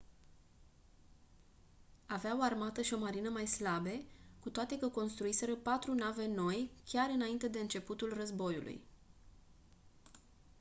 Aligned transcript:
avea 2.05 2.37
o 2.37 2.41
armată 2.41 2.81
și 2.81 2.93
o 2.93 2.97
marină 2.99 3.29
mai 3.29 3.45
slabe 3.45 4.03
cu 4.39 4.49
toate 4.49 4.77
că 4.79 4.87
construiseră 4.89 5.55
patru 5.55 5.93
nave 5.93 6.27
noi 6.27 6.71
chiar 6.85 7.09
înainte 7.09 7.47
de 7.47 7.59
începutul 7.59 8.13
războiului 8.13 8.81